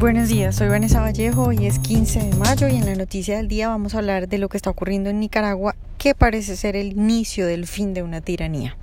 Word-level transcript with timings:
Buenos 0.00 0.30
días, 0.30 0.56
soy 0.56 0.68
Vanessa 0.68 1.02
Vallejo 1.02 1.52
y 1.52 1.66
es 1.66 1.78
15 1.78 2.20
de 2.20 2.36
mayo 2.36 2.68
y 2.68 2.76
en 2.76 2.86
la 2.86 2.94
noticia 2.94 3.36
del 3.36 3.48
día 3.48 3.68
vamos 3.68 3.94
a 3.94 3.98
hablar 3.98 4.28
de 4.28 4.38
lo 4.38 4.48
que 4.48 4.56
está 4.56 4.70
ocurriendo 4.70 5.10
en 5.10 5.20
Nicaragua 5.20 5.76
que 5.98 6.14
parece 6.14 6.56
ser 6.56 6.74
el 6.74 6.92
inicio 6.92 7.46
del 7.46 7.66
fin 7.66 7.92
de 7.92 8.02
una 8.02 8.22
tiranía. 8.22 8.78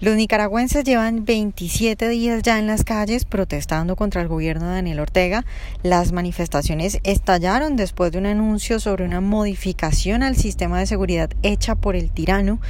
Los 0.00 0.14
nicaragüenses 0.14 0.84
llevan 0.84 1.24
27 1.24 2.08
días 2.08 2.44
ya 2.44 2.60
en 2.60 2.68
las 2.68 2.84
calles 2.84 3.24
protestando 3.24 3.96
contra 3.96 4.22
el 4.22 4.28
gobierno 4.28 4.68
de 4.68 4.74
Daniel 4.74 5.00
Ortega. 5.00 5.44
Las 5.82 6.12
manifestaciones 6.12 7.00
estallaron 7.02 7.74
después 7.74 8.12
de 8.12 8.18
un 8.18 8.26
anuncio 8.26 8.78
sobre 8.78 9.04
una 9.04 9.20
modificación 9.20 10.22
al 10.22 10.36
sistema 10.36 10.78
de 10.78 10.86
seguridad 10.86 11.30
hecha 11.42 11.74
por 11.74 11.96
el 11.96 12.12
tirano, 12.12 12.60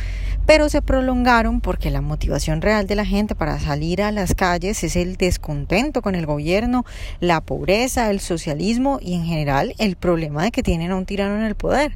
pero 0.47 0.71
se 0.71 0.81
prolongaron 0.81 1.61
porque 1.61 1.91
la 1.91 2.01
motivación 2.01 2.63
real 2.63 2.87
de 2.87 2.97
la 2.97 3.05
gente 3.05 3.35
para 3.35 3.61
salir 3.61 4.01
a 4.01 4.11
las 4.11 4.35
calles 4.35 4.83
es 4.83 4.97
el 4.97 5.19
descontento 5.19 6.01
con 6.01 6.15
el 6.15 6.25
gobierno, 6.25 6.87
la 7.21 7.43
pobreza, 7.43 8.11
el 8.11 8.21
socialismo 8.21 9.01
y 9.03 9.13
en 9.13 9.27
general 9.27 9.75
el 9.77 9.97
problema 9.97 10.45
de 10.45 10.51
que 10.51 10.63
tienen 10.63 10.93
a 10.93 10.97
un 10.97 11.05
tirano 11.05 11.37
en 11.37 11.45
el 11.45 11.57
poder. 11.57 11.93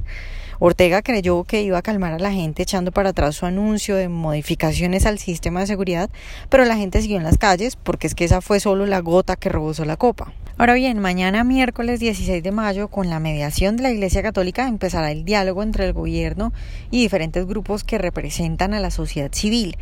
Ortega 0.65 1.01
creyó 1.01 1.43
que 1.43 1.61
iba 1.61 1.77
a 1.77 1.81
calmar 1.81 2.13
a 2.13 2.19
la 2.19 2.31
gente 2.31 2.63
echando 2.63 2.93
para 2.93 3.09
atrás 3.09 3.35
su 3.35 3.45
anuncio 3.45 3.97
de 3.97 4.07
modificaciones 4.07 5.05
al 5.05 5.19
sistema 5.19 5.59
de 5.59 5.67
seguridad, 5.67 6.09
pero 6.47 6.63
la 6.63 6.77
gente 6.77 7.01
siguió 7.01 7.17
en 7.17 7.25
las 7.25 7.37
calles 7.37 7.75
porque 7.75 8.07
es 8.07 8.15
que 8.15 8.23
esa 8.23 8.39
fue 8.39 8.61
solo 8.61 8.85
la 8.85 8.99
gota 8.99 9.35
que 9.35 9.49
rebosó 9.49 9.83
la 9.83 9.97
copa. 9.97 10.31
Ahora 10.57 10.75
bien, 10.75 10.99
mañana 10.99 11.43
miércoles 11.43 11.99
16 11.99 12.41
de 12.41 12.51
mayo, 12.53 12.87
con 12.87 13.09
la 13.09 13.19
mediación 13.19 13.75
de 13.75 13.83
la 13.83 13.91
Iglesia 13.91 14.23
Católica, 14.23 14.69
empezará 14.69 15.11
el 15.11 15.25
diálogo 15.25 15.63
entre 15.63 15.83
el 15.83 15.91
gobierno 15.91 16.53
y 16.91 17.01
diferentes 17.01 17.45
grupos 17.45 17.83
que 17.83 17.97
representan 17.97 18.73
a 18.73 18.79
la 18.79 18.89
sociedad 18.89 19.33
civil. 19.33 19.75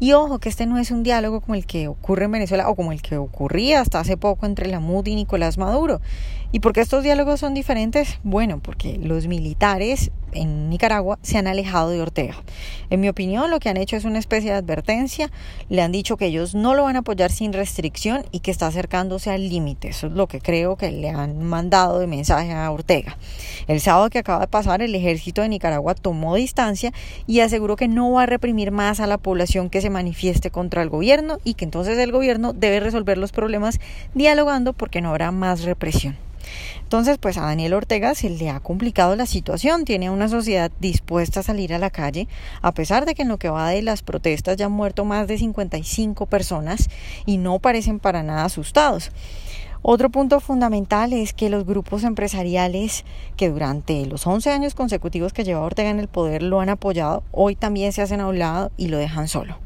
Y 0.00 0.12
ojo, 0.12 0.38
que 0.38 0.48
este 0.48 0.66
no 0.66 0.78
es 0.78 0.92
un 0.92 1.02
diálogo 1.02 1.40
como 1.40 1.56
el 1.56 1.66
que 1.66 1.88
ocurre 1.88 2.26
en 2.26 2.32
Venezuela 2.32 2.68
o 2.68 2.76
como 2.76 2.92
el 2.92 3.02
que 3.02 3.16
ocurría 3.16 3.80
hasta 3.80 3.98
hace 3.98 4.16
poco 4.16 4.46
entre 4.46 4.68
la 4.68 4.78
MUD 4.78 5.06
y 5.06 5.16
Nicolás 5.16 5.58
Maduro. 5.58 6.00
¿Y 6.52 6.60
por 6.60 6.72
qué 6.72 6.80
estos 6.80 7.02
diálogos 7.02 7.40
son 7.40 7.52
diferentes? 7.52 8.20
Bueno, 8.22 8.60
porque 8.62 8.98
los 8.98 9.26
militares 9.26 10.12
en 10.32 10.70
Nicaragua 10.70 11.18
se 11.22 11.38
han 11.38 11.46
alejado 11.46 11.90
de 11.90 12.00
Ortega. 12.00 12.34
En 12.90 13.00
mi 13.00 13.08
opinión, 13.08 13.50
lo 13.50 13.60
que 13.60 13.68
han 13.68 13.76
hecho 13.76 13.96
es 13.96 14.04
una 14.04 14.18
especie 14.18 14.50
de 14.50 14.56
advertencia. 14.56 15.30
Le 15.68 15.82
han 15.82 15.92
dicho 15.92 16.16
que 16.16 16.26
ellos 16.26 16.54
no 16.54 16.74
lo 16.74 16.84
van 16.84 16.96
a 16.96 17.00
apoyar 17.00 17.30
sin 17.30 17.52
restricción 17.52 18.24
y 18.32 18.40
que 18.40 18.50
está 18.50 18.66
acercándose 18.66 19.30
al 19.30 19.48
límite. 19.48 19.88
Eso 19.88 20.06
es 20.06 20.12
lo 20.12 20.26
que 20.26 20.40
creo 20.40 20.76
que 20.76 20.90
le 20.90 21.10
han 21.10 21.42
mandado 21.42 21.98
de 21.98 22.06
mensaje 22.06 22.52
a 22.52 22.70
Ortega. 22.70 23.16
El 23.66 23.80
sábado 23.80 24.10
que 24.10 24.18
acaba 24.18 24.40
de 24.40 24.48
pasar, 24.48 24.82
el 24.82 24.94
ejército 24.94 25.42
de 25.42 25.48
Nicaragua 25.48 25.94
tomó 25.94 26.34
distancia 26.36 26.92
y 27.26 27.40
aseguró 27.40 27.76
que 27.76 27.88
no 27.88 28.12
va 28.12 28.22
a 28.22 28.26
reprimir 28.26 28.70
más 28.70 29.00
a 29.00 29.06
la 29.06 29.18
población 29.18 29.70
que 29.70 29.80
se 29.80 29.90
manifieste 29.90 30.50
contra 30.50 30.82
el 30.82 30.88
gobierno 30.88 31.38
y 31.44 31.54
que 31.54 31.64
entonces 31.64 31.98
el 31.98 32.12
gobierno 32.12 32.52
debe 32.52 32.80
resolver 32.80 33.18
los 33.18 33.32
problemas 33.32 33.80
dialogando 34.14 34.72
porque 34.72 35.00
no 35.00 35.10
habrá 35.10 35.30
más 35.30 35.62
represión. 35.62 36.27
Entonces, 36.82 37.18
pues 37.18 37.36
a 37.36 37.42
Daniel 37.42 37.74
Ortega 37.74 38.14
se 38.14 38.30
le 38.30 38.48
ha 38.50 38.60
complicado 38.60 39.14
la 39.14 39.26
situación. 39.26 39.84
Tiene 39.84 40.10
una 40.10 40.28
sociedad 40.28 40.70
dispuesta 40.80 41.40
a 41.40 41.42
salir 41.42 41.74
a 41.74 41.78
la 41.78 41.90
calle, 41.90 42.28
a 42.62 42.72
pesar 42.72 43.04
de 43.04 43.14
que 43.14 43.22
en 43.22 43.28
lo 43.28 43.38
que 43.38 43.50
va 43.50 43.70
de 43.70 43.82
las 43.82 44.02
protestas 44.02 44.56
ya 44.56 44.66
han 44.66 44.72
muerto 44.72 45.04
más 45.04 45.28
de 45.28 45.38
55 45.38 46.26
personas 46.26 46.88
y 47.26 47.36
no 47.36 47.58
parecen 47.58 47.98
para 47.98 48.22
nada 48.22 48.44
asustados. 48.44 49.10
Otro 49.82 50.10
punto 50.10 50.40
fundamental 50.40 51.12
es 51.12 51.32
que 51.32 51.50
los 51.50 51.64
grupos 51.64 52.02
empresariales 52.02 53.04
que 53.36 53.48
durante 53.48 54.06
los 54.06 54.26
11 54.26 54.50
años 54.50 54.74
consecutivos 54.74 55.32
que 55.32 55.44
lleva 55.44 55.60
Ortega 55.60 55.90
en 55.90 56.00
el 56.00 56.08
poder 56.08 56.42
lo 56.42 56.60
han 56.60 56.68
apoyado, 56.68 57.22
hoy 57.30 57.54
también 57.54 57.92
se 57.92 58.02
hacen 58.02 58.20
a 58.20 58.26
un 58.26 58.38
lado 58.38 58.72
y 58.76 58.88
lo 58.88 58.98
dejan 58.98 59.28
solo. 59.28 59.56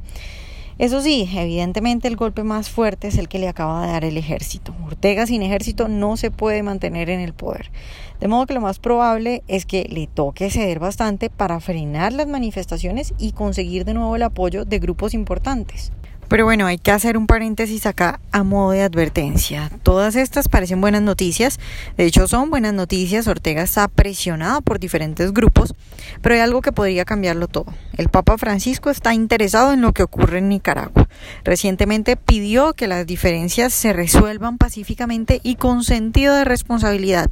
Eso 0.83 1.01
sí, 1.01 1.31
evidentemente 1.37 2.09
el 2.09 2.17
golpe 2.17 2.43
más 2.43 2.69
fuerte 2.69 3.07
es 3.07 3.17
el 3.17 3.29
que 3.29 3.39
le 3.39 3.47
acaba 3.47 3.87
de 3.87 3.93
dar 3.93 4.05
el 4.05 4.17
ejército. 4.17 4.75
Ortega 4.85 5.29
sin 5.29 5.41
ejército 5.41 5.87
no 5.87 6.17
se 6.17 6.33
puede 6.33 6.65
mantener 6.65 7.09
en 7.09 7.21
el 7.21 7.35
poder. 7.35 7.71
De 8.19 8.27
modo 8.27 8.47
que 8.47 8.55
lo 8.55 8.61
más 8.61 8.81
probable 8.81 9.45
es 9.47 9.65
que 9.65 9.85
le 9.89 10.09
toque 10.09 10.51
ceder 10.51 10.81
bastante 10.81 11.31
para 11.31 11.61
frenar 11.61 12.13
las 12.13 12.27
manifestaciones 12.27 13.15
y 13.17 13.31
conseguir 13.31 13.85
de 13.85 13.95
nuevo 13.95 14.17
el 14.17 14.25
apoyo 14.25 14.65
de 14.65 14.81
grupos 14.81 15.15
importantes. 15.15 15.93
Pero 16.33 16.47
bueno, 16.47 16.65
hay 16.65 16.79
que 16.79 16.91
hacer 16.91 17.19
un 17.19 17.27
paréntesis 17.27 17.85
acá 17.85 18.19
a 18.33 18.43
modo 18.43 18.71
de 18.71 18.81
advertencia. 18.81 19.71
Todas 19.83 20.17
estas 20.17 20.49
parecen 20.49 20.81
buenas 20.81 21.03
noticias, 21.03 21.61
de 21.99 22.07
hecho 22.07 22.27
son 22.27 22.49
buenas 22.49 22.73
noticias. 22.73 23.29
Ortega 23.29 23.61
está 23.61 23.87
presionado 23.87 24.63
por 24.63 24.81
diferentes 24.81 25.35
grupos, 25.35 25.75
pero 26.23 26.35
hay 26.35 26.41
algo 26.41 26.63
que 26.63 26.73
podría 26.73 27.05
cambiarlo 27.05 27.49
todo. 27.49 27.67
El 27.99 28.09
Papa 28.09 28.39
Francisco 28.39 28.89
está 28.89 29.13
interesado 29.13 29.75
en 29.75 29.83
lo 29.83 29.93
que 29.93 30.05
ocurre 30.05 30.39
en 30.39 30.49
Nicaragua. 30.49 31.07
Recientemente 31.45 32.17
pidió 32.17 32.73
que 32.73 32.87
las 32.87 33.07
diferencias 33.07 33.75
se 33.75 33.93
resuelvan 33.93 34.57
pacíficamente 34.57 35.39
y 35.43 35.57
con 35.57 35.85
sentido 35.85 36.35
de 36.35 36.45
responsabilidad. 36.45 37.29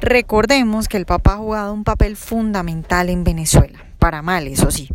Recordemos 0.00 0.88
que 0.88 0.96
el 0.96 1.04
Papa 1.04 1.34
ha 1.34 1.36
jugado 1.36 1.74
un 1.74 1.84
papel 1.84 2.16
fundamental 2.16 3.10
en 3.10 3.22
Venezuela 3.22 3.89
para 4.00 4.22
mal, 4.22 4.48
eso 4.48 4.72
sí. 4.72 4.88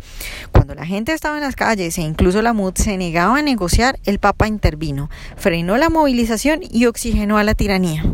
Cuando 0.52 0.74
la 0.74 0.84
gente 0.84 1.14
estaba 1.14 1.36
en 1.36 1.42
las 1.42 1.56
calles 1.56 1.96
e 1.96 2.02
incluso 2.02 2.42
la 2.42 2.52
MUD 2.52 2.74
se 2.74 2.98
negaba 2.98 3.38
a 3.38 3.42
negociar, 3.42 3.98
el 4.04 4.18
Papa 4.18 4.46
intervino, 4.46 5.08
frenó 5.36 5.78
la 5.78 5.88
movilización 5.88 6.60
y 6.62 6.84
oxigenó 6.84 7.38
a 7.38 7.44
la 7.44 7.54
tiranía. 7.54 8.04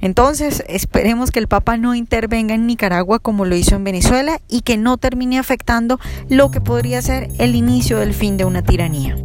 Entonces, 0.00 0.64
esperemos 0.66 1.30
que 1.30 1.38
el 1.38 1.46
Papa 1.46 1.76
no 1.76 1.94
intervenga 1.94 2.54
en 2.54 2.66
Nicaragua 2.66 3.20
como 3.20 3.44
lo 3.44 3.54
hizo 3.54 3.76
en 3.76 3.84
Venezuela 3.84 4.40
y 4.48 4.62
que 4.62 4.76
no 4.76 4.96
termine 4.96 5.38
afectando 5.38 6.00
lo 6.28 6.50
que 6.50 6.60
podría 6.60 7.00
ser 7.02 7.28
el 7.38 7.54
inicio 7.54 7.98
del 7.98 8.14
fin 8.14 8.36
de 8.36 8.44
una 8.44 8.62
tiranía. 8.62 9.16